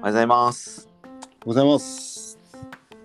[0.00, 0.88] おはようございます。
[1.04, 2.38] おはようございます。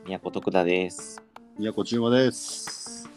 [0.05, 1.21] 宮古徳田です。
[1.59, 3.09] 宮古中馬です。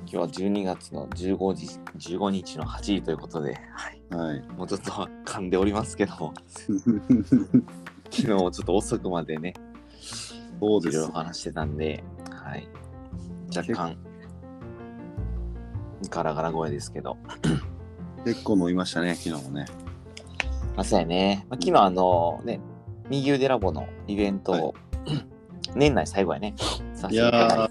[0.00, 4.42] 今日は12月の15時、15日の8時ということで、はい、はい。
[4.56, 6.34] もうちょっと噛んでおりますけども、
[8.10, 9.54] 昨日もちょっと遅くまでね、
[10.58, 11.12] そうですいろいろ。
[11.12, 12.68] 話してたんで、はい、
[13.56, 13.96] 若干、
[16.10, 17.16] ガラガラ声ですけど、
[18.24, 19.66] 結構飲みましたね、昨日もね。
[20.74, 22.60] まあ、そうやね、まあ、昨日あのね、
[23.10, 24.74] 右腕ラボのイベントを、
[25.74, 26.54] 年内最後やね、
[26.94, 27.68] させていただい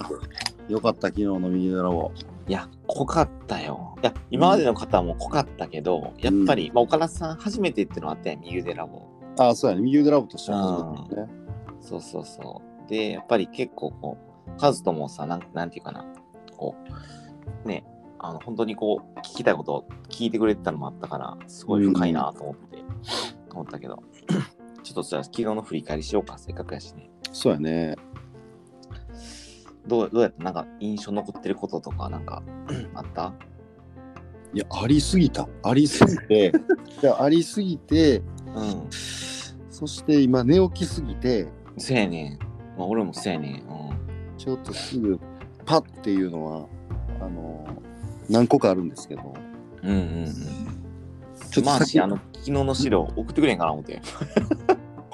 [0.68, 0.74] て。
[0.74, 2.12] よかった、昨日の右ラボ。
[2.48, 3.96] いや、濃かったよ。
[4.02, 9.08] いや、今までの方も濃かったけど、やっぱり、まあ、岡田さん初めてっていうのはあったやん、右腕ラボ。
[9.38, 9.84] ああ、そうやね。
[9.84, 11.28] 右腕ラボとしては初めてね。
[11.82, 12.90] そうそうそう。
[12.90, 16.06] で、やっぱり結構こう、カズともさ、なんなんていうかな、
[16.58, 16.76] こ
[17.66, 17.86] う、ね、
[18.20, 22.84] あの、本当にこう、聞きたいことを聞いてくれてたのもあったから、すごい深いなと思って、
[23.52, 24.04] 思ったけど、
[24.84, 27.10] ちょっとじゃあ、昨日の振り返りしようか、せっかくやしね。
[27.32, 27.96] そうやね。
[29.88, 30.44] どうどうやった？
[30.44, 32.44] なんか、印象残ってることとか、なんか、
[32.96, 33.34] あった？
[34.54, 35.48] いや、ありすぎた。
[35.64, 36.54] ありすぎて、
[37.02, 38.20] いや、ありすぎて、
[38.56, 38.88] うん。
[39.70, 42.40] そして今寝起きすぎて、せやねん。
[42.78, 43.54] まあ、俺もせやねん。
[43.56, 43.58] う
[43.94, 44.38] ん。
[44.38, 45.20] ちょっとすぐ
[45.66, 46.68] パッっていうのは、
[47.20, 47.66] あの、
[48.30, 49.34] 何個かあるんですけど、
[49.82, 50.34] うんうんうん。
[51.52, 54.02] ちょっと先マーシー、あの、昨日の資料送ってくれんかな思って。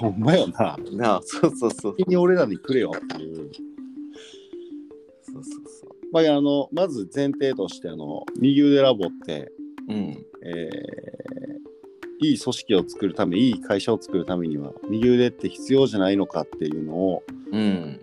[0.00, 0.78] ほんまよな。
[0.92, 1.96] なあ、そうそうそう。
[1.98, 3.36] 先に俺らにくれよっていう。
[5.22, 5.90] そうそうそう。
[6.10, 9.52] まあ、あの、まず前提として、あの、右腕ラボって、
[9.88, 10.24] うん。
[10.42, 11.10] えー
[12.22, 17.98] いい組織を作るためいい会社を作るためには右腕って必要じゃないのかっていうのを、うん。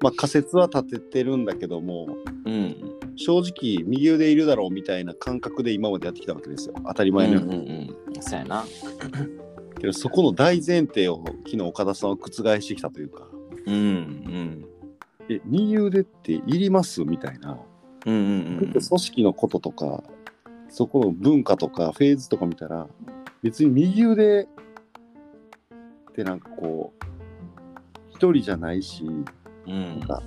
[0.00, 2.06] まあ、仮説は立ててるんだけども
[2.46, 2.76] うん。
[3.16, 7.56] 正直右腕いるだろうみたいな感覚で今までやってきたわけですよ当たりうん前のよううんに、
[8.14, 8.22] うん。
[8.22, 8.64] そうやな。
[9.84, 12.30] けどそこの大前提を昨日岡田さんは覆
[12.60, 13.26] してきたというか
[13.66, 14.64] うんうん。
[15.28, 17.58] え右腕っていりますみたいな、
[18.06, 20.02] うんうんうん組織のこととか
[20.68, 22.86] そこの文化とかフェーズとか見たら
[23.42, 24.46] 別に右腕っ
[26.14, 27.04] てなんかこう
[28.10, 29.04] 一人じゃないし
[29.66, 30.00] うん。
[30.00, 30.22] なんか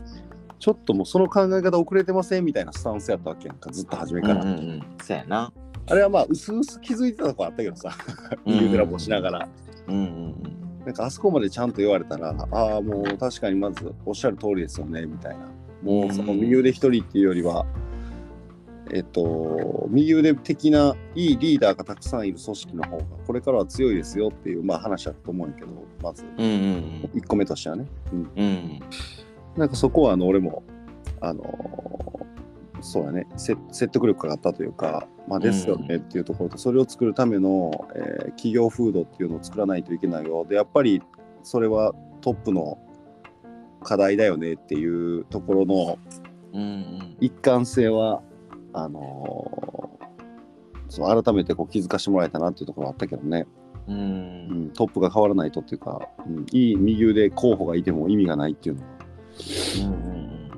[0.60, 4.84] ちょっともうその考え方遅れてませんみたいなスタンスやったわけやんかずっと初めうんから、うんうん。
[5.02, 5.52] そうやな。
[5.90, 7.92] あれはまあ薄々気づいてたとこあったけどさ。
[8.46, 9.50] 右腕ラボしながら、
[9.88, 15.40] うんうんなんかあそこまでちゃんと言われたらああもう確かにまずおっしゃる通りですよねみたいな。
[15.84, 17.66] もうその右腕一人っていうよりは、
[18.94, 25.68] えっと右腕的ないいリーダーがたくさんいる組織の方がこれからは強いですよっていうまあ話だと思うんやけど
[26.02, 26.24] まず。
[26.24, 26.46] うん。
[26.46, 27.10] うんうん。
[27.16, 28.30] 1個目としてはね、うん、うん。
[28.38, 28.80] うん。
[29.58, 30.64] なんかそこはあの俺も
[31.20, 31.44] あの
[32.82, 33.28] そうだね。
[33.36, 40.46] せ説得力があったというか、まあ、ですよねっていうところと、それを作るための、えー企業風土っていうのを作らないといけないよ。
[40.46, 41.02] でやっぱり
[41.44, 42.78] それはトップの
[43.84, 46.00] 課題だよねっていうところの
[46.54, 47.18] うんうん。
[47.20, 48.22] 一貫性は
[48.74, 49.90] あの
[50.90, 53.46] そう改めてこう気づかせてもらえたなっていうところはあったけどね、
[53.88, 53.92] う。
[53.92, 58.88] うんん、トップが変わらないとっていうか、うん、いい右腕候補がいても意味がないっていうのは。
[59.78, 60.52] うんうん。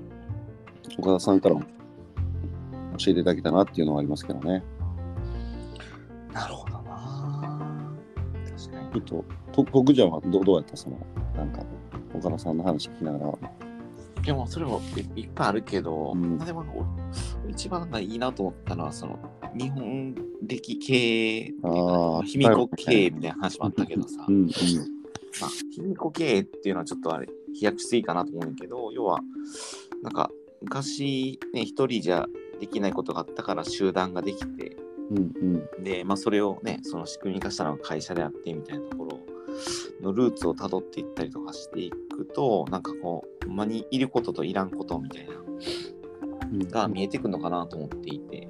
[1.00, 1.62] 岡田さんからも
[3.00, 4.64] 教えていただけたなっていうのはありますけどね。
[6.28, 6.34] うん。
[6.34, 7.92] なるほどな。
[8.58, 9.02] 確かに。
[9.02, 9.24] ちょっ
[9.54, 10.98] と、と徳ちゃんはどどうやったその、
[11.36, 11.64] なんか、
[12.14, 13.70] 岡田さんの話聞きながら。
[14.22, 14.82] でもそれも
[15.16, 16.66] いいっぱいあるけど、うんでも
[17.46, 19.18] 俺一番ないいなと思ったのはその
[19.56, 20.14] 日本
[20.46, 24.50] 歴系ああ、卑弥呼経営みたいな話もあったけどさ、うんうん。
[25.42, 29.20] まあ、卑弥呼経営っていうのはちょっとあれ飛躍しすぎかなと思うんだけど要は
[30.04, 30.30] なんか
[30.62, 32.26] 昔ね一人じゃ
[32.60, 34.78] できないことがあったから集団ができて
[35.12, 35.84] うんうん。
[35.84, 39.20] で、まあ、それをねその仕組み化したのが会社であってみたいなところ
[40.02, 48.48] のルーツをたどっていったりとかしていくとなんかこうほんまにいることといらんことみたいなうんが見えてくるのかなと思っていて、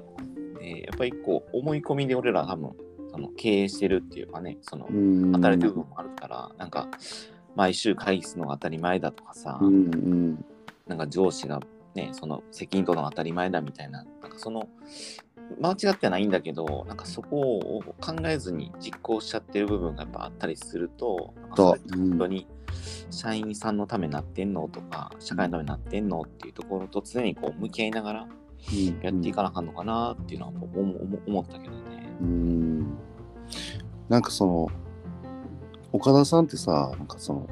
[0.58, 2.72] でやっぱりこう思い込みで俺ら多分
[3.10, 6.88] その経営してるっていうかねそのうん働いてる部分もあるから、なんか
[7.56, 10.44] 毎週会議するのが当たり前だとかさ、うんうん。
[10.86, 11.60] なんか上司が
[11.94, 14.68] ねその責任取るのが当たり前だみたいななんかその
[15.60, 22.46] 間違ってはないんだけどなんかそこを考えずに実行しちゃってる部分がやっぱあったりすると本当に
[23.10, 28.28] 社員さんのためになってんのとか社会のためになってんのっていうところと常にこう向き合いながら
[28.72, 30.52] うんやっていかなあかんのかなっていうのは
[31.26, 32.12] 思ったけどね。
[32.20, 32.98] うん。
[34.08, 34.68] なんかその、
[35.92, 37.48] 岡田さんってさ、なんかその、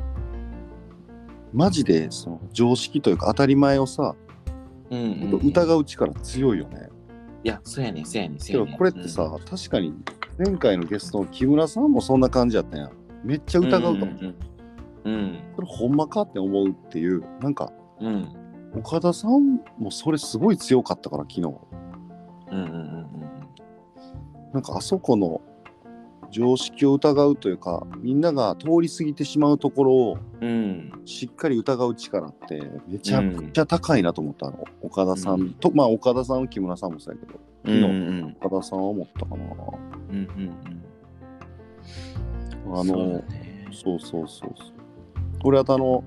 [1.52, 4.14] マジでその常識というか当たり前をさ、
[4.90, 6.88] うんうんうん、疑う力強いよね。
[7.44, 9.94] いや、そうやねん、そうやねん、そうやねこれってさ、確かに
[10.38, 12.92] 前回のゲストの木村さんもそんな感じやったやん。
[13.24, 14.06] めっちゃうん、疑うと思う。
[14.06, 14.34] んんん
[15.04, 15.38] うん。
[15.56, 18.28] それほんまかって思うっていうなんかうん。
[18.76, 21.54] 岡田さんもそれすごい強かったから昨日。
[22.52, 23.06] うんうんうん。
[24.52, 25.40] なんかあそこの
[26.30, 30.48] 常識を疑うというかみんなが通り過ぎてしまうところをうん。
[30.48, 37.86] うんしっかり疑う力ってめちゃくちゃ高いなと思ったの、岡田さんと、まあ岡田さん木村さんもそうやけどうんう
[38.26, 38.36] ん。
[38.42, 39.44] 岡田さんは思ったかな。
[40.10, 40.78] うんうん
[42.66, 43.68] あのそうだね。
[43.72, 44.68] そうそうそうそう。
[45.44, 46.04] 俺はあの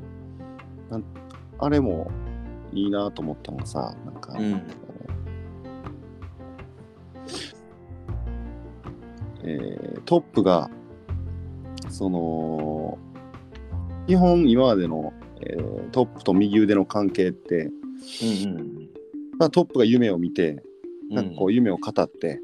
[1.60, 2.12] あれも
[2.74, 10.70] いいなと思ったのがさなんか、うんートップが
[11.90, 12.98] その
[14.08, 18.90] 基本今までの、えートップと右腕の関係って、うんうん
[19.38, 20.64] まあ、トップが夢を見て
[21.10, 22.40] うんなんかこう夢を語って、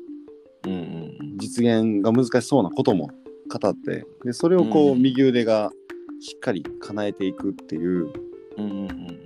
[0.65, 3.11] うんうん実現が難しそうなことも
[3.47, 5.71] 語ってでそれをこう、うん右腕が
[6.19, 8.11] しっかり叶えていくっていう
[8.57, 9.16] うんうんうんうん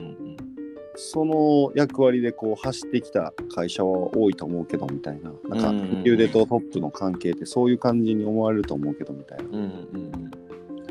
[1.03, 5.31] その役割でこう走ってきた会社は多いと思うけどみたいな。
[5.50, 9.45] なんか右腕とトップの関係ってそういう感じに思われると思うけどみたいな。
[9.45, 10.31] うんうんうん。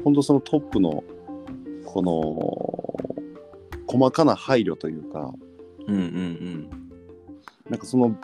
[0.02, 1.04] 本当そのトップの
[1.84, 5.32] この細かな配慮というか
[5.86, 6.70] うんうんうん。
[7.70, 8.16] なんかその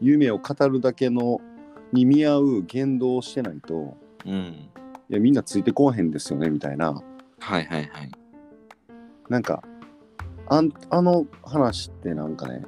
[0.00, 1.40] 夢を語るだけの
[1.92, 3.96] に見合う言動をしてないと
[4.26, 4.32] うん。
[4.32, 7.00] いやみんなついてこうへんですよねみたいな。
[7.38, 8.10] はいはいはい。
[9.28, 9.62] なんか
[10.52, 12.62] あんあの話ってなんかね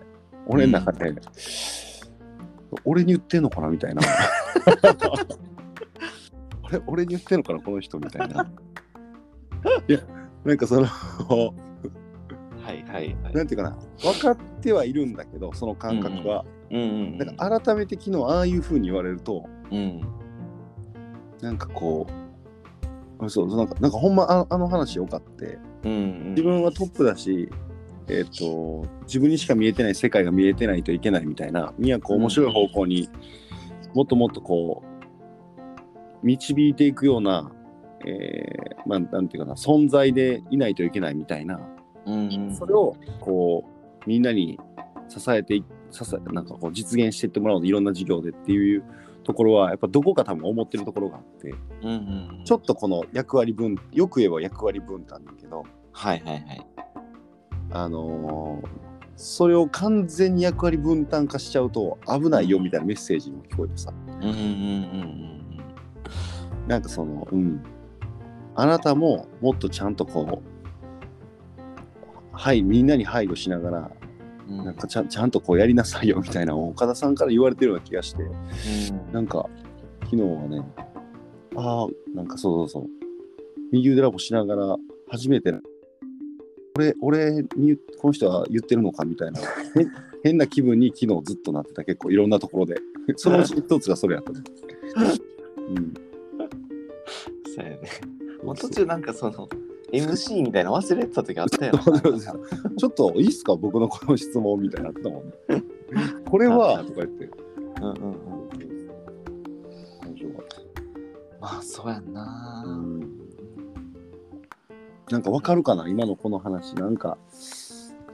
[0.47, 1.15] 俺の中で、
[2.85, 4.03] 俺に言ってんのかなみたいな。
[6.65, 8.47] 俺俺に言ってんのかなこの人みたいな。
[9.89, 10.01] いや
[10.45, 11.53] なんかそのは
[12.73, 13.35] いはいはい。
[13.35, 13.77] なんていうかな。
[14.03, 16.85] 分かってはいるんだけどその感覚は、うんう
[17.17, 20.01] んなんか改めて昨日ああいう風に言われるとうん。
[21.41, 22.07] なんかこ
[23.21, 25.59] うそうなんかなんかほんまああの話よかって。
[25.85, 26.29] うんうん。
[26.31, 27.51] 自分はトップだし、
[28.09, 33.09] えっと自分にしか見えてない世界が見えてないといけないみたいなみんなこう面白い方向に
[33.95, 34.83] もっともっとこ
[36.23, 37.53] う導いていくような、
[38.07, 41.59] えーまあなんていうかな存在でいないといけないみたいな
[42.07, 42.55] うんうん。
[42.55, 44.59] それをこうみんなに
[45.09, 48.85] 支えてい支えなんかこう実現していってもらおういろんな事業でっていう
[49.23, 52.43] ところはやっぱどこか多分思ってるところがあってうんうん。
[52.45, 56.67] ちょっとこの役割分よく言えば役割分担だけどはいはいはい
[57.71, 58.85] あのー
[59.17, 63.93] それを完全に役割分担化しちゃうと危ないよみたいなメッセージにも聞こえてさ。
[64.09, 65.25] うんうんうん
[66.67, 67.63] なんかそのうん。
[68.57, 71.59] あなたももっとちゃんとこう
[72.33, 73.91] はいみんなに配慮しながら
[74.49, 74.59] うん。
[74.59, 78.25] うんなんかちゃんちゃんとこうやりなさいよみたいな岡田さんから言われてるような気がして
[79.13, 79.49] なんか
[80.03, 80.61] 昨日はね
[81.55, 82.91] ああなんかそうそうそう。
[83.71, 84.77] 右腕ラボしながら
[85.09, 85.53] 初めて
[86.77, 89.41] 俺俺にこの人は言ってるのかみたいな。
[89.41, 89.45] へ
[90.25, 92.77] 変な気分に昨日ずっとなってた結構いろんなところで。
[93.17, 94.43] そのうち一つがそれやったね、
[95.69, 95.95] うん、
[97.55, 97.81] そうやね。
[98.43, 99.49] もう途中なんかその
[99.93, 101.75] MC みたいなの忘れてた時あったよ
[102.77, 105.33] ちょっといいっすか僕のこの質問みたいになってたもんね。
[106.29, 107.31] これはとか言って。
[107.81, 108.25] うんうんうん。
[111.41, 112.65] まあそうやんな。
[112.67, 112.84] うん
[115.11, 116.75] なんかわかるかな今のこの話。
[116.75, 117.19] なんか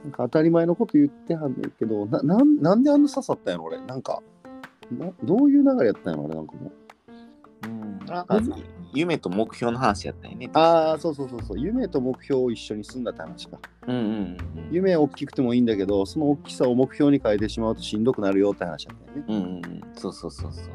[0.03, 3.79] なんか当たり前のこと言ってはんねんけどななんなんであんな刺さったんやろ俺。
[3.81, 4.21] なんか
[4.91, 6.71] などういう流れやったんやろ俺なんかもう。
[7.65, 8.05] うん。
[8.05, 8.41] なんか
[8.93, 11.59] 夢と目標の話やったよねああそうそうそうそう。
[11.59, 13.57] 夢と目標を一緒にすんだって話か。
[13.87, 14.37] うんうんうん
[14.71, 19.23] 夢大きくてもいいんだけどその大きさを目標に変えてしまうとしんどくなるよって話やったよね。
[19.27, 19.81] うんうんうん。
[19.95, 20.65] そうそうそうそう。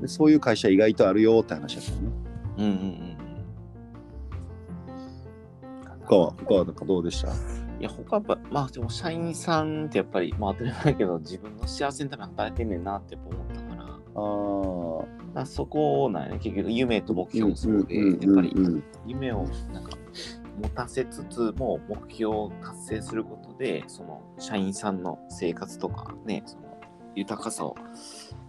[0.00, 2.08] でそういう会社意外とあるよって話やったよね。
[2.58, 2.74] うんうんう
[3.10, 3.13] ん
[6.06, 7.28] 他は他はなんかどうでした？
[7.28, 7.32] い
[7.80, 13.84] や他やっぱまあでも社員さんってやっぱりまあ当たり前だけど自分の幸せのために働いてんねんなって思ったから。
[14.16, 19.90] あまあそこなんやね結局夢と目あ標もそうで、うんやっぱり夢をなんか
[20.62, 26.80] 持たせつつも目標を達成することでその社員さんの生活とかねその
[27.16, 27.74] 豊かさを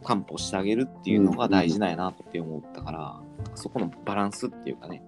[0.04, 3.20] 担保してあげるっていうのが大事なんやなって思ったから、
[3.56, 5.04] そこのバランスっていうかね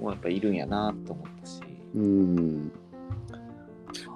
[0.00, 1.60] もうやっぱいるんやなって思ったし、
[1.94, 2.72] うん。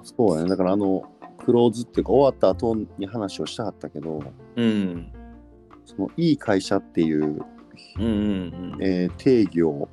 [0.03, 0.49] そうやね。
[0.49, 4.23] だからあのクローズっていうか終わった後に話をしたかったけど
[4.57, 5.13] うん、
[5.87, 7.45] そのいい会社っていう、
[7.99, 8.09] うんうん
[8.75, 8.79] うん。
[8.81, 9.89] えー定義を、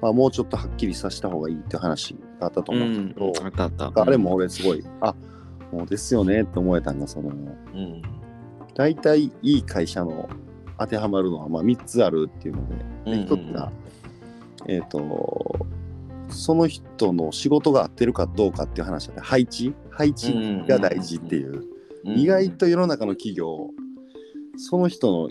[0.00, 4.02] まあ、もうちょっとはっきりさせた方がいいって話があったと思うんだけど、あったあった。
[4.02, 5.14] あれも俺すごいあ
[5.72, 7.28] もうですよねって思えたんがその。
[7.28, 8.02] うん。
[8.74, 10.28] 大体いい会社の
[10.78, 12.74] 当てはまるのはまあ3つあるっていうので、
[13.06, 13.72] うんうん1つが、
[14.66, 15.65] えっ、と
[16.28, 19.20] その人の仕事が合ってるかどうかっていう話だね。
[19.22, 19.74] 配置？
[19.90, 20.32] 配置
[20.68, 21.64] が大事っていう、
[22.04, 23.70] 意外と世の中の企業
[24.58, 25.28] その人の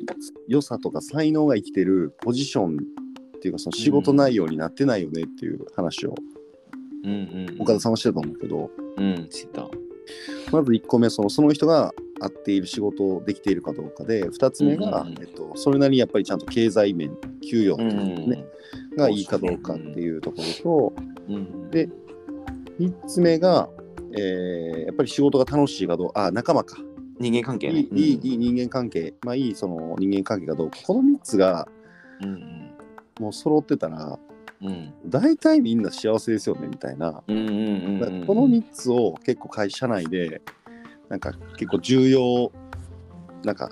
[0.47, 2.77] 良さとか才能が生きてるポジション
[3.37, 6.15] っていうかその仕事内容になってないよねっていう話を
[7.05, 9.67] うんうん、岡田さんはしてたと思うけど、うん、た。
[10.51, 15.21] まず1個目そのその人が合っている仕事をできているかどうかで2つ目が、うんうんうん。
[15.21, 17.15] えっと、それなりにやっぱりちゃんと経済面
[17.47, 18.45] 給与ってうんいうのね、
[18.97, 21.89] がいいかどうかっていうところと、うん、で
[22.79, 23.69] 3つ目が、
[24.17, 26.77] えーやっぱり仕事が楽しいかどうかあ仲間か。
[27.19, 27.79] 人間関係ね。
[27.79, 29.13] いいいいいい人間関係。
[29.23, 30.77] まあいいその人間関係がどうか。
[30.85, 31.67] この3つが
[32.21, 32.71] うん
[33.19, 34.19] もう揃ってたら
[34.61, 34.67] うん。
[34.67, 37.51] うん大体みんな幸せですよねみたいな、うんうんう
[37.89, 38.25] んだからうん。
[38.25, 40.41] この3つを結構会社内で
[41.09, 42.51] なんか結構重要
[43.43, 43.71] なんか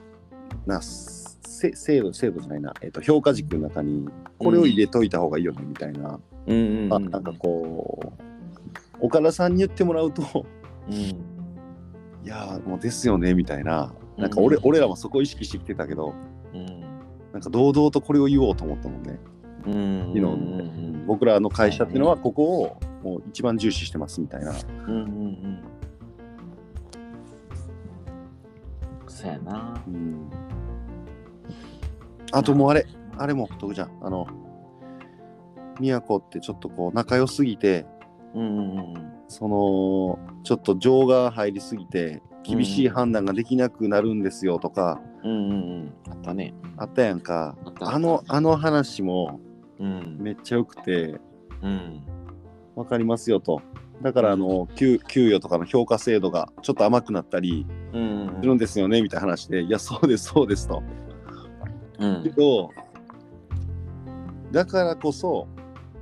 [0.65, 4.07] なせ制度制度じゃないな、えっと評価軸の中に
[4.43, 8.13] これを入れといた方がいいよねみたいな、うんうんうん、あなんかこ
[9.01, 10.45] う岡田さんに言ってもらうと
[10.89, 10.95] うん。
[10.95, 11.15] い
[12.25, 16.13] やーもうですよねみたいななんか俺,、うん俺らもそこ意識してきてたけど
[16.53, 16.81] うん
[17.33, 19.19] なんか堂々とこれを言おうと思ったもんね。
[19.65, 24.53] うんうん僕らの会社っていうのはここをもう一番重視してますみたいな。
[24.87, 25.59] うんうんうん。
[29.07, 29.81] そうやな。
[29.87, 30.29] うん
[32.31, 32.85] あともうあれ、
[33.17, 34.27] あれも徳ちゃん、あの、
[35.79, 37.85] 宮古ってちょっとこう仲良すぎて、
[38.33, 45.55] うんうんうんその、ちょっと情が入りすぎて、厳しい判断ができなくなるんですよとか、うんうんう
[45.85, 45.93] ん。
[46.09, 46.53] あったね。
[46.77, 47.55] あったやんか。
[47.79, 49.39] あの、あの話も
[49.79, 51.19] うんめっちゃ良くて、
[51.61, 52.03] うん
[52.75, 53.61] わかりますよと。
[54.01, 60.83] だから、あの、給給与とかの評価制度がちょっと甘くなったりうんするんですよね、みたいな話で、いや、そうです、そうですと。
[61.99, 62.69] うんけど、
[64.53, 65.47] だからこそ、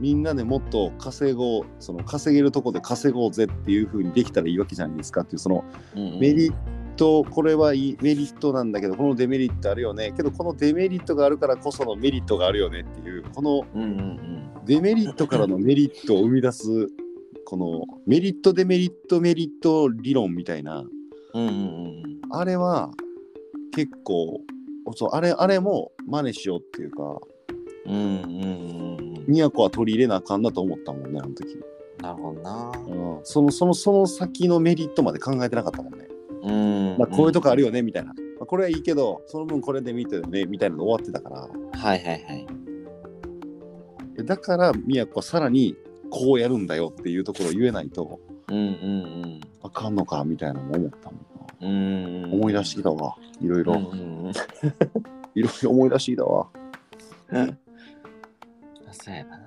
[0.01, 5.63] みんなでもっと稼ごう、その稼げるとこで稼ごうぜっていう風にできたらいいわけじゃないですかっていう、その
[5.96, 6.53] うんメリッ
[6.98, 10.13] ト、これはいいメリットなんだけど、このデメリットあるよね。
[10.17, 13.65] けど、このデメリットがあるからこそのメリットがあるよねっていう、この
[14.65, 16.89] デメリットからのメリットを生み出す、
[17.46, 20.84] このメリット、デメリット、メリット理論みたいな、
[22.31, 22.91] あれは
[23.74, 24.41] 結構、
[24.96, 27.20] そうあれあれも真似しようっていうか、
[27.85, 31.57] うんうんうんうん都は取り入れなあかんなと思ったもんね、あの時。
[32.01, 32.71] なるほどな。
[32.88, 36.07] うん、そのそのその先のメリットまで考えてなかったもんね。
[36.43, 38.13] うんまあ、こういうとこあるよねみたいな。
[38.13, 41.41] まあ、これはいいけど、その分これで見てるねみたいなの終わってたから。
[41.79, 42.47] はいはいはい。
[44.25, 45.75] だから、都はさらに
[46.09, 48.19] こうやるんだよっていうところを言えないと
[48.50, 51.67] うんうんあかんのかみたいなのも思ったもんな。
[51.67, 52.33] うんうん。
[52.33, 53.15] 思い出してきたわ。
[53.39, 54.31] いろいろ、うんうんうん。
[55.35, 56.47] いろいろ思い出してきたわ。
[58.91, 59.38] そうやな。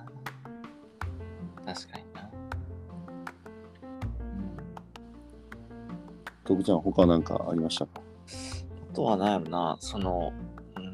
[1.65, 2.31] 確かにな。
[6.45, 8.01] 徳ちゃん、他なんかありましたか？
[8.93, 10.33] あとは何やろな、その、
[10.77, 10.93] うん。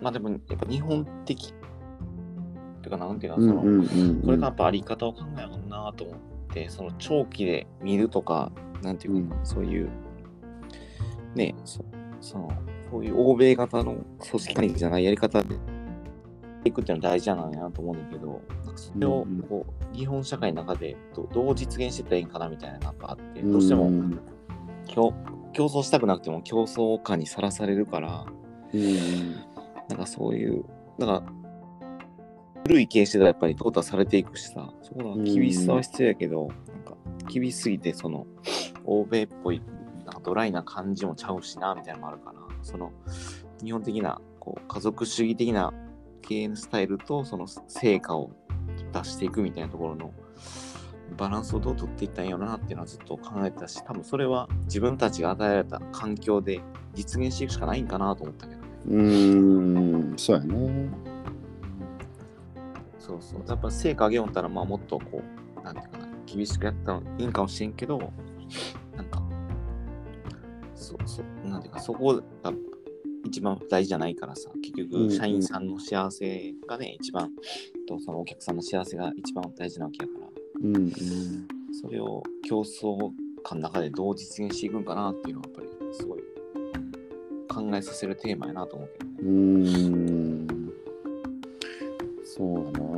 [0.00, 1.48] まあでも、やっぱ日本的。
[1.48, 6.18] っていうか、なんていうか、その、んこれがやっぱあり方を考えようなと思っ
[6.52, 8.50] て、その長期で見るとか、
[8.82, 9.90] なんていうか、そういう、
[11.34, 11.84] ねそ、
[12.20, 12.50] その、
[12.90, 15.56] そういう欧米型の組織管理じゃないやり方で
[16.64, 24.20] いくっていうのは大事じゃないなと思うんだけど、なんかそれをこう日本社会の中でどどう実現していったらいいんかなみたいなのがあって、どうしてもうん
[24.86, 25.12] 競
[25.52, 28.26] 競争したくなくても競争感にさらされるから、
[28.72, 29.34] うん。
[29.88, 30.64] なんかそういう、
[30.98, 31.22] だから、
[32.64, 36.96] 古い経営してたらやっぱり淘汰されていくしさ、そこの厳しさは必要やけど、なんか
[37.28, 38.26] 厳しすぎて、その、
[38.84, 39.60] 欧米っぽい、
[40.04, 42.92] なんかドライな感じもちゃうしな、みたいなのもあるから、その、
[43.62, 45.74] 日本的な、こう、家族主義的な
[46.22, 48.30] 経営のスタイルと、その成果を
[48.92, 50.12] 出していくみたいなところの、
[51.16, 56.60] バランスをどう取っていったんやろなっていうのはずっと考えてたし、多分それは自分たちが与えられた環境で
[56.94, 58.68] 実現していくしかないんかなと思ったけどね。
[58.88, 60.90] うん、そうやね。
[62.98, 63.42] そうそう。
[63.46, 65.22] やっぱ成果上げようったら、まあもっとこ
[65.60, 67.98] う、なんていうかな、厳しくやったらいいんかもしれんけど、
[68.96, 69.22] なんか、
[70.74, 72.52] そうそう、なんていうか、そこが
[73.32, 77.30] 一番大事じゃないからさ、結うんうん局、社員さんの幸せがね、一番、
[77.88, 80.26] とそのお客さんの幸せが一番大事なわけやから、
[80.62, 80.92] うんうん。
[81.72, 83.10] それを競争
[83.42, 86.20] 感の中でどう実現していくんかなっていうのは、やっぱり、すごい
[87.48, 89.12] 考えさせるテーマやなと思うけどね。
[89.20, 90.72] うーん。
[92.22, 92.86] そうだな。
[92.86, 92.90] う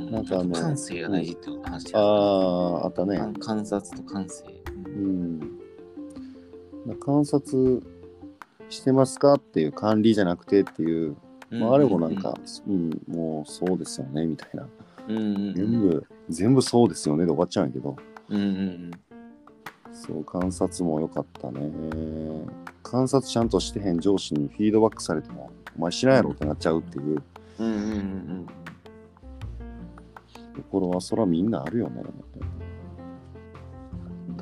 [0.00, 3.18] んなんかあの感性が大事って話あやあ、あったね。
[3.18, 4.44] 観観察と感性。
[4.86, 5.33] うん。
[7.04, 7.82] 観察
[8.68, 11.16] してますかっていう管理じゃなくてっていう、
[11.50, 12.34] まあ、あれもなんうか、
[12.66, 14.66] うん、もうそうですよねみたいな。
[15.08, 15.54] うんうんうん。
[15.54, 17.96] 全部、全部そうですよねで終わっちゃうんやけど、
[18.30, 18.90] うんうん
[19.92, 21.70] そう、観察も良かったね。
[22.82, 27.22] 観察ちゃんとしてへん上司にフィードバックされても、お前知らんやろってなっちゃうっていう。
[27.58, 27.92] うんうんうんう
[28.42, 28.46] ん。
[30.54, 32.02] ところは、そらみんなあるよね。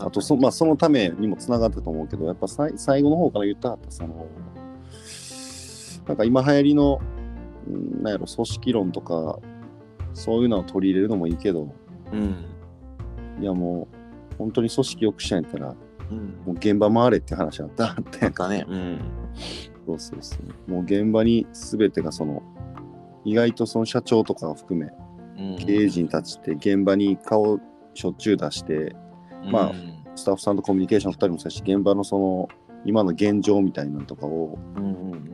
[0.02, 4.26] うんあとそ、まあ、そのためにもつながったと思うけど、やっぱさい最後の方から言ったはった、その、
[6.06, 7.00] なんか今流行りの、
[7.68, 9.38] うんなんやろ、組織論とか、
[10.14, 11.73] そういうのを取り入れるのもいいけど、
[12.12, 12.44] うん。
[13.40, 13.88] いやも
[14.32, 15.76] う、本当に組織よくしたんやったら、
[16.11, 16.18] うん。
[16.44, 18.18] もう現場回れって話あったって。
[18.18, 18.66] なんかね。
[18.68, 19.00] うん。
[19.87, 20.37] そうそうそ
[20.68, 20.71] う。
[20.71, 22.42] もう現場に全てがその、
[23.25, 24.78] 意外とその社長とかを含
[25.37, 25.56] め、うん。
[25.59, 27.59] 経営陣たちって現場に顔
[27.94, 28.94] しょっちゅう出して、
[29.50, 32.49] まあうんスタッフさんとコミュニケーションしたりもするし、現場のその、
[32.85, 34.59] 今の現状みたいなのとかを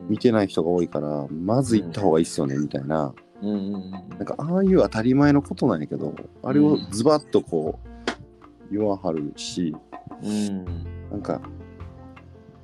[0.07, 3.13] 見てない人が多いから、まず行った方がいいっすよね、みたいな。
[3.41, 7.79] うんうんうんなんか、ああいう当たり前のことなんやけど、あれをズバッとこ
[8.69, 9.75] う、言わはるし、
[10.21, 10.65] うん。
[11.09, 11.41] なんか、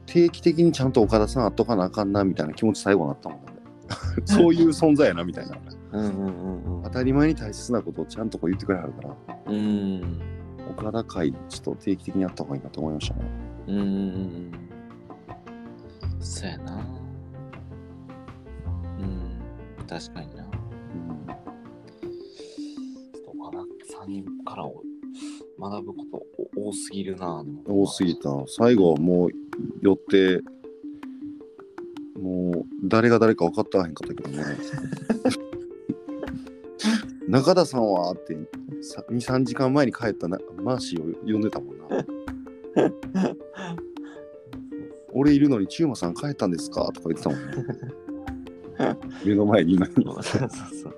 [0.05, 3.45] 定期的にちゃんと岡田さんあっとかなあかんな、みたいな気持ち最後になったもんね。
[4.25, 5.57] そういう存在やな、みたいな。
[5.93, 6.81] うん。
[6.83, 9.15] 当たり前に大切なことをちゃんとこう言ってくれはるから、
[9.47, 10.34] うん
[10.67, 13.21] うん岡田会、ちょっと定期的にやった方がいいなと思いましたね。
[13.67, 14.51] うん
[16.19, 16.85] そうやな
[18.99, 19.39] うん
[19.87, 20.47] 確かになう
[20.97, 21.25] ん
[23.37, 23.59] まだ
[24.05, 24.81] 3人からを
[25.59, 26.25] 学ぶこと
[26.57, 28.29] お多すぎるな多すぎた。
[28.47, 29.29] 最後はもう
[29.81, 30.41] 寄って、
[32.19, 34.43] もう誰が誰か分かったらへんかったけどね。
[37.27, 38.35] 中田さんはって
[38.85, 41.85] さ2、3時間前に帰ったなマーシーを呼んでたもんな。
[45.13, 46.91] 俺いるのにチューマさん帰ったんですか？
[46.93, 47.53] とか言ってたもんね。
[49.25, 50.23] 目の前にいないのに。
[50.23, 50.95] そうそうそう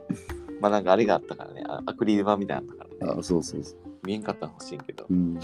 [0.59, 3.79] まあなんかあれがあったからねあアクリル板みたいなのあったからねあそうそうそう。
[4.05, 5.35] 見えんかったら欲しいけど、うん。
[5.35, 5.41] ま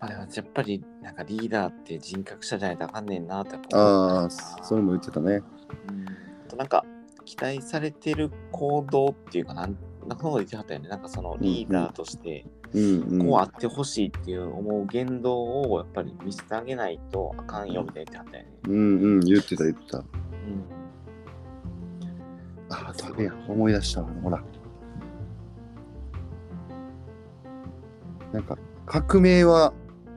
[0.00, 5.42] あ、でもやっぱりなんかリーダーって人格者じゃないとあかんねんなってああ、それも言ってたね。
[5.88, 6.06] うん
[6.46, 6.84] あとなんか
[7.26, 9.76] 期待されてる行動っていうかなん
[10.08, 12.46] なんかそのこと言ってはったよねなんかそのリーダーとして。
[12.72, 18.50] こうあってほしいっていう思う言動をやっぱり見せてあげないとあかんよみたいな言ってはったよね。
[18.68, 19.98] うんうん、言ってた言ってた。
[19.98, 20.04] うん
[22.68, 23.32] あ、ダメや。
[23.48, 24.08] 思い出したわ。
[24.22, 24.42] ほら。
[28.32, 29.72] なんか、革命は、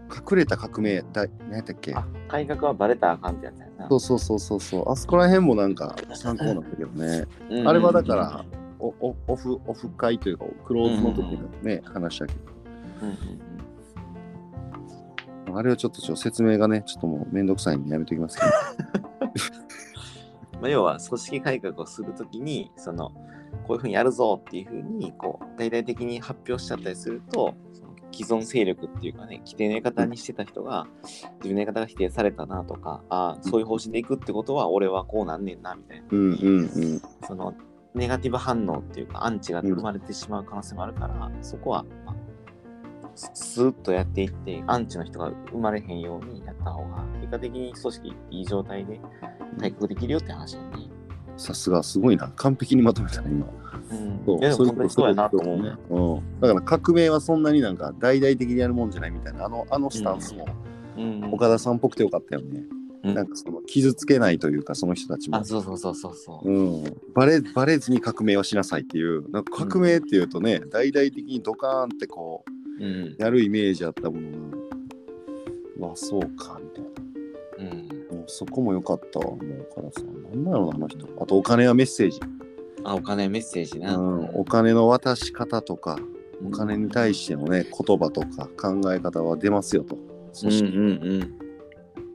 [0.10, 1.93] 隠れた革命、だ何やったっけ？
[1.93, 3.88] あ改革はバレたらあかんってやつやな。
[3.89, 4.91] そうそうそうそうそう。
[4.91, 7.26] あそこら辺もなんか参考なんだけどね。
[7.50, 8.45] うんあれはだから、
[8.80, 12.34] おおオフ、オフ会というか、クローズの時のね、話したけ
[13.02, 13.17] うんうん
[15.45, 18.52] ど、あれはちょっとちょっと説明がね、ちょっともうめんどくさいんでやめときますけど。
[20.62, 23.12] まあ、要は組織改革をするときにその
[23.65, 27.54] こういうふうにやるぞっていうふうにこう大々的に発表しちゃったりすると
[28.12, 30.88] 既存勢力っていうかね規定のやり方にしてた人が
[31.38, 37.02] 自分のやり方が否定されたなとかああそういう方針でいくってことは俺はこうなんねんなみたいなうんうんうん。
[37.28, 37.54] その
[37.93, 42.15] ネガティブ反応っていうかアンチが生まれてしまう可能性もあるから、そこは、まあ、
[43.15, 49.00] ススーッとやっていってアンチの人が生まれへんようにやった方が結果的に組織いい状態で
[49.60, 50.98] 改革できるよって話だよね。
[51.39, 52.32] さすが、すごいな。
[52.36, 53.47] 完璧にまとめたね、今。
[53.91, 55.63] うん、そういやでも本当にそうやなと思う。
[55.63, 55.73] ね。
[55.89, 56.39] うん。
[56.41, 60.45] だから革命はそんなになんか大々的にやるもんじゃないみたいな、あのあのスタンスも
[60.97, 62.63] うん、岡田さんっぽくてよかったよね。
[62.71, 65.45] うんなんかその傷つけないというか、その人たちもあ、。
[65.45, 66.52] そうそうそうそうそう。
[66.52, 66.84] うん、
[67.15, 72.43] バレバレずに革命はしなさいっていうなんか革命っていうとね、大々的にドカーンってこ
[72.78, 74.52] うんうやるイメージあったもの
[75.80, 76.88] がわそうかみたいな
[78.30, 80.24] そこも良かったわもう岡田さん。
[80.24, 81.08] なんだろうなあの人。
[81.20, 82.20] あとお金はメッセージ、
[82.84, 83.96] あ、お金メッセージな。
[83.96, 86.00] うん、お金の渡し方とか
[86.46, 89.98] お金に対してのね言葉とか考え方は出ますよと。
[90.32, 91.20] そして、うんうんうん。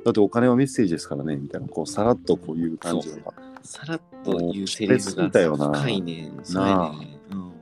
[0.04, 1.68] だってお金はメッセージですからねみたいな。
[1.68, 3.16] こうさらっとこういう感じが
[3.62, 6.32] さらっと言うセリフが深いね。
[6.42, 7.18] そうやね。
[7.30, 7.52] うん。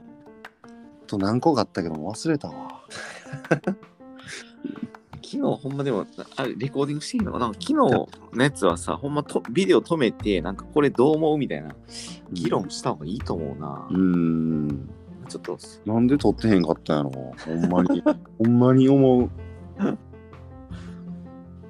[1.06, 2.82] と何個かあったけども忘れたわ
[5.22, 6.06] 昨日ほんまでも、
[6.36, 7.46] あれレコーディングしていいのかな?
[7.48, 8.08] 昨日の
[8.38, 11.74] やつはさ、ほんまとビデオ止めて、なんかこれどう思うみたいな
[12.32, 13.88] 議論した方がいいと思うな。
[13.90, 14.90] うーん
[15.28, 18.02] ちょっと、なんで撮ってへんかったんやろほんまに。
[18.38, 19.30] ほんまに思う。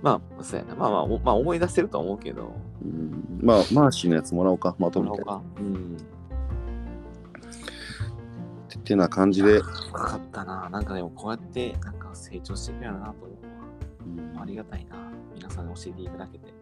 [0.02, 0.74] まあ、そうやな。
[0.74, 2.52] まあまあ、おまあ、思い出せるとは思うけど。
[2.84, 5.22] うん、まあ、マーシーのやつもらおうか、まとめて。
[5.22, 5.96] うん。
[8.72, 10.68] ててな感じで、深かったな。
[10.70, 13.26] なんかでもこうやって、なんか成長していくやろなと思
[14.34, 14.42] うわ。
[14.42, 14.96] ありがたいな。
[15.34, 16.52] 皆さんに教えていただけて。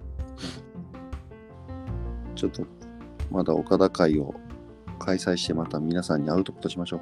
[2.34, 2.64] ちょっと、
[3.30, 4.34] まだ岡田会を
[4.98, 7.00] 開催して、また皆さんに会うとことしましょう。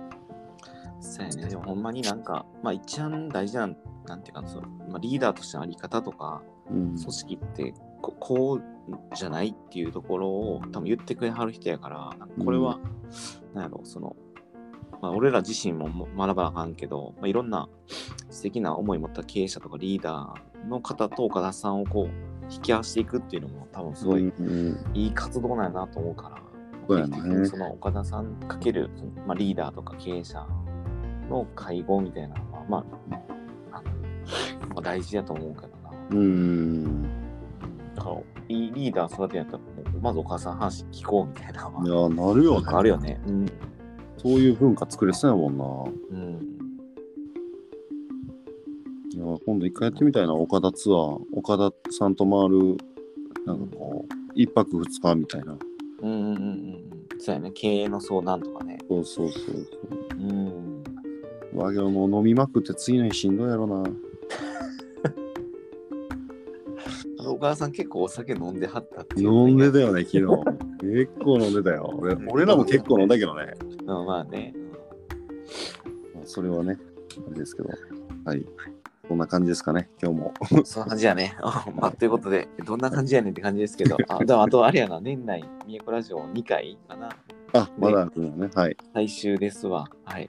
[1.01, 1.49] そうやね。
[1.49, 3.69] でもほんまになんか、まあ一番大事な、
[4.07, 6.99] なんていうかその、まあ、リーダーとしてのあり方とか、うん。
[6.99, 8.63] 組織ってここう
[9.15, 12.11] じゃないっていうところを多分言ってくれはる人やから、
[12.45, 12.79] これは、
[13.55, 14.17] なんやろ、その、
[15.01, 17.69] まあ、俺ら自身もも学ばなあかんけど、まあ、いろんな
[18.31, 26.43] 素敵な思い持った経営者とかリーダーの方と岡田さんをこう引き合わせていくっていうのも多分すごいうんいい活動なんやなと思うから、
[26.89, 28.91] そうやね定期的にその岡田さんかける、
[29.27, 30.45] まあ、リーダーとか経営者
[31.29, 32.85] の会合みたいなのは、まあ、
[33.73, 33.83] あ
[34.71, 35.91] まあ、大事だと思うけどな。
[36.11, 37.03] うん。
[37.95, 38.17] だから、
[38.49, 39.61] いいリーダー育てやったら、
[40.01, 41.53] まずお母さんの話聞こうみたいな。
[41.53, 42.67] いや、なるよね。
[42.67, 43.21] あるよね。
[43.27, 43.47] うん。
[44.19, 45.65] そういう文化作れそうやもんな。
[46.11, 46.59] うん。
[49.13, 50.35] いや、今度一回やってみたいな。
[50.35, 51.21] 岡田ツアー。
[51.33, 52.77] 岡田さんと回る、
[53.47, 55.57] なんかこう、一泊二日みたいな。
[56.03, 56.89] うんうんうんうん。
[57.19, 57.51] そうやね。
[57.53, 58.79] 経営の相談とかね。
[58.89, 59.67] そうそうそう
[60.21, 60.83] うん。
[61.53, 61.61] そう。
[61.61, 63.85] わけどもう飲みまくって次の日しんどいやろな。
[67.19, 69.73] 小川さん結構お酒飲んではったって飲んでた。
[69.73, 70.27] たよね、昨日。
[70.81, 71.93] 結構飲んでたよ。
[71.99, 73.55] 俺俺らも結構飲んだけどね。
[73.95, 74.55] うん、まあね。
[76.15, 76.79] まあそれはね、
[77.27, 77.71] あれですけど。
[78.25, 78.45] はい。
[79.09, 80.35] こんな感じですかね、今日も。
[80.65, 81.35] そんな感じやね。
[81.75, 87.09] まあ、ということで、どんな感じやねんって感じですけど、あでもあとあれやな、年内、宮古ラジオ2回かな。
[87.55, 88.51] あ、まだあるのね。
[88.55, 88.77] はい。
[88.93, 89.89] 最終ですわ。
[90.05, 90.29] はい。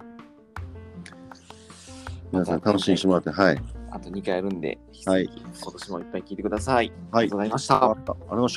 [2.32, 3.62] 皆さん楽しみにしてもらって、はい。
[3.92, 5.30] あと2回やるんで、はい
[5.62, 6.92] 今年もいっぱい聞いてください。
[7.12, 7.26] あはい。
[7.26, 7.84] りがとうございました。
[7.84, 8.54] ありがとうございまし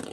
[0.00, 0.09] た。